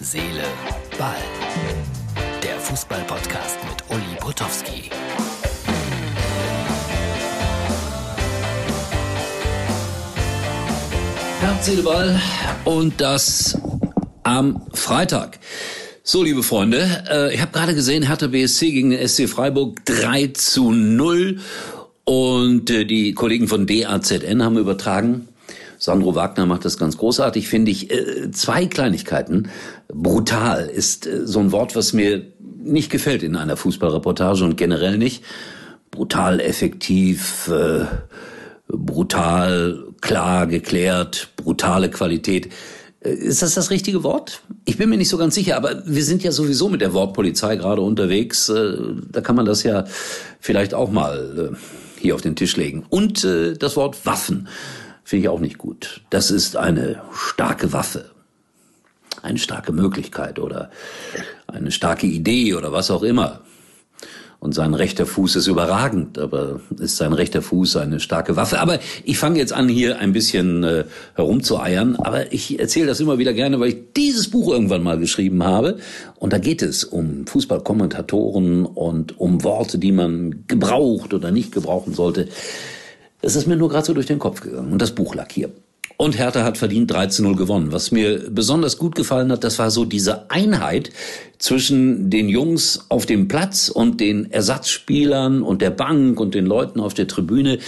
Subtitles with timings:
[0.00, 0.44] Seele,
[0.96, 1.16] Ball.
[2.40, 4.90] Der Fußball-Podcast mit Uli Potowski.
[11.40, 12.20] Herz, Seele, Ball.
[12.64, 13.58] Und das
[14.22, 15.40] am Freitag.
[16.04, 20.28] So, liebe Freunde, äh, ich habe gerade gesehen, Hertha BSC gegen den SC Freiburg 3
[20.28, 21.40] zu 0.
[22.04, 25.27] Und äh, die Kollegen von DAZN haben übertragen.
[25.78, 27.90] Sandro Wagner macht das ganz großartig, finde ich.
[27.90, 29.48] Äh, zwei Kleinigkeiten.
[29.88, 32.26] Brutal ist äh, so ein Wort, was mir
[32.62, 35.22] nicht gefällt in einer Fußballreportage und generell nicht.
[35.90, 37.84] Brutal effektiv, äh,
[38.68, 42.48] brutal klar geklärt, brutale Qualität.
[43.00, 44.42] Äh, ist das das richtige Wort?
[44.64, 47.54] Ich bin mir nicht so ganz sicher, aber wir sind ja sowieso mit der Wortpolizei
[47.54, 48.52] gerade unterwegs.
[49.12, 49.84] Da kann man das ja
[50.40, 51.56] vielleicht auch mal
[52.00, 52.84] hier auf den Tisch legen.
[52.90, 54.48] Und das Wort Waffen
[55.08, 56.02] finde ich auch nicht gut.
[56.10, 58.10] Das ist eine starke Waffe,
[59.22, 60.70] eine starke Möglichkeit oder
[61.46, 63.40] eine starke Idee oder was auch immer.
[64.38, 68.60] Und sein rechter Fuß ist überragend, aber ist sein rechter Fuß eine starke Waffe.
[68.60, 71.96] Aber ich fange jetzt an, hier ein bisschen äh, herumzueiern.
[71.96, 75.78] Aber ich erzähle das immer wieder gerne, weil ich dieses Buch irgendwann mal geschrieben habe.
[76.16, 81.94] Und da geht es um Fußballkommentatoren und um Worte, die man gebraucht oder nicht gebrauchen
[81.94, 82.28] sollte.
[83.20, 84.72] Es ist mir nur gerade so durch den Kopf gegangen.
[84.72, 85.50] Und das Buch lag hier.
[85.96, 87.72] Und Hertha hat verdient 13-0 gewonnen.
[87.72, 90.90] Was mir besonders gut gefallen hat, das war so diese Einheit
[91.38, 96.78] zwischen den Jungs auf dem Platz und den Ersatzspielern und der Bank und den Leuten
[96.78, 97.58] auf der Tribüne.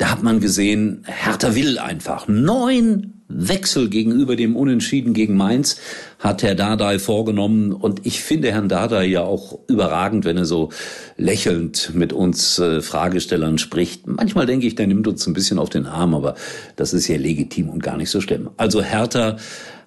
[0.00, 2.26] Da hat man gesehen, Hertha will einfach.
[2.26, 5.78] Neun Wechsel gegenüber dem Unentschieden gegen Mainz
[6.18, 7.74] hat Herr Dardai vorgenommen.
[7.74, 10.70] Und ich finde Herrn Dardai ja auch überragend, wenn er so
[11.18, 14.06] lächelnd mit uns äh, Fragestellern spricht.
[14.06, 16.34] Manchmal denke ich, der nimmt uns ein bisschen auf den Arm, aber
[16.76, 18.48] das ist ja legitim und gar nicht so schlimm.
[18.56, 19.36] Also Hertha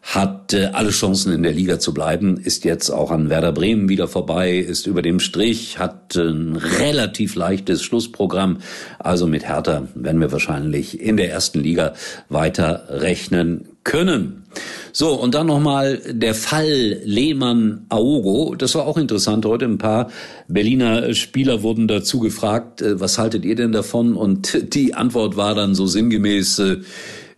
[0.03, 3.87] hat äh, alle Chancen in der Liga zu bleiben, ist jetzt auch an Werder Bremen
[3.87, 8.57] wieder vorbei, ist über dem Strich, hat ein relativ leichtes Schlussprogramm.
[8.99, 11.93] Also mit Hertha werden wir wahrscheinlich in der ersten Liga
[12.27, 14.43] weiter rechnen können.
[14.91, 18.55] So, und dann nochmal der Fall Lehmann-Aogo.
[18.55, 19.65] Das war auch interessant heute.
[19.65, 20.11] Ein paar
[20.47, 24.15] Berliner Spieler wurden dazu gefragt, äh, was haltet ihr denn davon?
[24.15, 26.77] Und die Antwort war dann so sinngemäß, äh,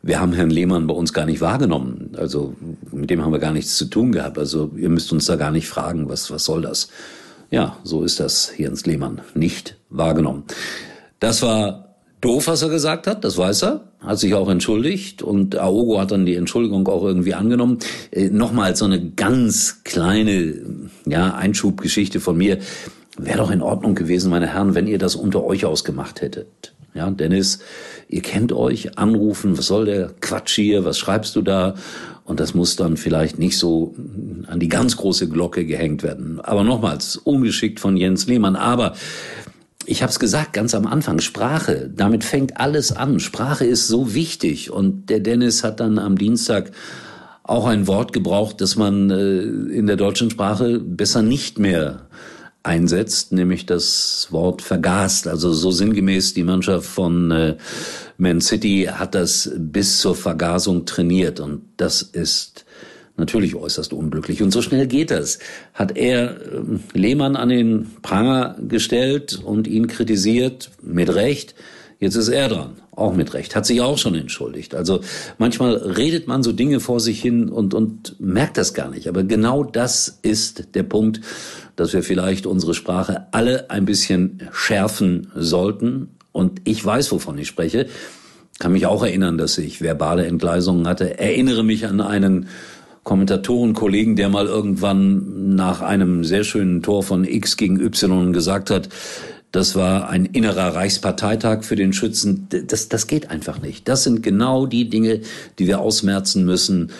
[0.06, 2.12] wir haben Herrn Lehmann bei uns gar nicht wahrgenommen.
[2.16, 2.54] Also
[2.92, 4.38] mit dem haben wir gar nichts zu tun gehabt.
[4.38, 6.90] Also ihr müsst uns da gar nicht fragen, was, was soll das?
[7.50, 10.44] Ja, so ist das Jens Lehmann nicht wahrgenommen.
[11.20, 15.58] Das war doof, was er gesagt hat, das weiß er, hat sich auch entschuldigt und
[15.58, 17.80] Aogo hat dann die Entschuldigung auch irgendwie angenommen.
[18.12, 20.54] Äh, Nochmal so eine ganz kleine
[21.08, 22.60] ja, Einschubgeschichte von mir.
[23.18, 26.75] Wäre doch in Ordnung gewesen, meine Herren, wenn ihr das unter euch ausgemacht hättet.
[26.96, 27.60] Ja, Dennis,
[28.08, 31.76] ihr kennt euch, anrufen, was soll der Quatsch hier, was schreibst du da?
[32.24, 33.94] Und das muss dann vielleicht nicht so
[34.48, 36.40] an die ganz große Glocke gehängt werden.
[36.40, 38.56] Aber nochmals, ungeschickt von Jens Lehmann.
[38.56, 38.94] Aber
[39.86, 43.20] ich habe es gesagt ganz am Anfang, Sprache, damit fängt alles an.
[43.20, 44.72] Sprache ist so wichtig.
[44.72, 46.72] Und der Dennis hat dann am Dienstag
[47.44, 52.08] auch ein Wort gebraucht, das man äh, in der deutschen Sprache besser nicht mehr
[52.66, 55.28] einsetzt, nämlich das Wort vergast.
[55.28, 57.56] Also so sinngemäß die Mannschaft von äh,
[58.18, 62.66] Man City hat das bis zur Vergasung trainiert und das ist
[63.18, 64.42] natürlich äußerst unglücklich.
[64.42, 65.40] Und so schnell geht das.
[65.74, 66.62] Hat er äh,
[66.94, 71.56] Lehmann an den Pranger gestellt und ihn kritisiert, mit Recht.
[72.00, 74.76] Jetzt ist er dran, auch mit Recht, hat sich auch schon entschuldigt.
[74.76, 75.00] Also
[75.38, 79.08] manchmal redet man so Dinge vor sich hin und, und merkt das gar nicht.
[79.08, 81.22] Aber genau das ist der Punkt,
[81.76, 86.10] dass wir vielleicht unsere Sprache alle ein bisschen schärfen sollten.
[86.32, 87.88] Und ich weiß, wovon ich spreche.
[88.60, 91.18] Kann mich auch erinnern, dass ich verbale Entgleisungen hatte.
[91.18, 92.48] Erinnere mich an einen
[93.04, 98.90] Kommentatorenkollegen, der mal irgendwann nach einem sehr schönen Tor von X gegen Y gesagt hat,
[99.56, 102.48] das war ein innerer Reichsparteitag für den Schützen.
[102.50, 103.88] Das, das geht einfach nicht.
[103.88, 105.22] Das sind genau die Dinge,
[105.60, 106.92] die wir ausmerzen müssen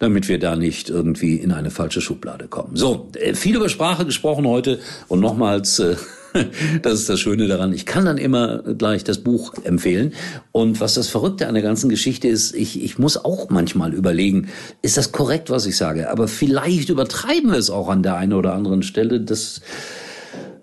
[0.00, 2.74] damit wir da nicht irgendwie in eine falsche Schublade kommen.
[2.74, 5.94] So, äh, viel über Sprache gesprochen heute und nochmals, äh,
[6.82, 10.14] das ist das Schöne daran, ich kann dann immer gleich das Buch empfehlen.
[10.52, 14.48] Und was das Verrückte an der ganzen Geschichte ist, ich, ich muss auch manchmal überlegen,
[14.80, 16.08] ist das korrekt, was ich sage?
[16.08, 19.20] Aber vielleicht übertreiben wir es auch an der einen oder anderen Stelle.
[19.20, 19.60] Das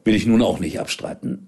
[0.08, 1.48] will ich nun auch nicht abstreiten.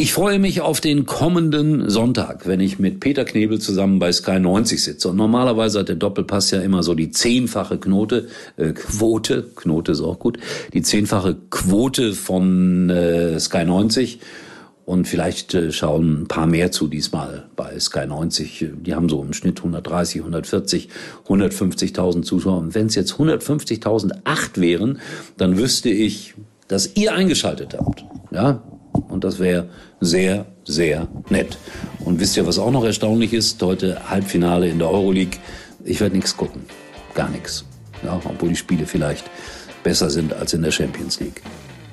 [0.00, 4.38] Ich freue mich auf den kommenden Sonntag, wenn ich mit Peter Knebel zusammen bei Sky
[4.38, 5.08] 90 sitze.
[5.08, 10.00] Und normalerweise hat der Doppelpass ja immer so die zehnfache Knote, äh, Quote, Knote ist
[10.00, 10.38] auch gut,
[10.72, 14.20] die zehnfache Quote von äh, Sky 90.
[14.84, 18.66] Und vielleicht äh, schauen ein paar mehr zu diesmal bei Sky 90.
[18.80, 20.88] Die haben so im Schnitt 130, 140,
[21.26, 22.58] 150.000 Zuschauer.
[22.58, 25.00] Und wenn es jetzt 150.008 wären,
[25.36, 26.34] dann wüsste ich,
[26.68, 28.04] dass ihr eingeschaltet habt.
[28.30, 28.62] Ja,
[29.08, 29.68] und das wäre
[30.00, 31.58] sehr, sehr nett.
[32.04, 33.60] Und wisst ihr, was auch noch erstaunlich ist?
[33.62, 35.38] Heute Halbfinale in der Euroleague.
[35.84, 36.62] Ich werde nichts gucken.
[37.14, 37.64] Gar nichts.
[38.04, 39.24] Ja, obwohl die Spiele vielleicht
[39.82, 41.42] besser sind als in der Champions League.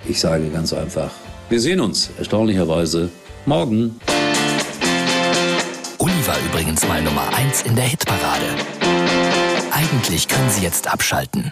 [0.08, 1.12] Ich sage ganz einfach,
[1.50, 3.10] wir sehen uns erstaunlicherweise
[3.46, 4.00] morgen.
[5.98, 8.46] Uli war übrigens mal Nummer 1 in der Hitparade.
[9.72, 11.52] Eigentlich können Sie jetzt abschalten.